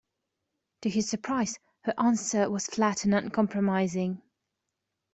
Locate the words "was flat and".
2.49-3.13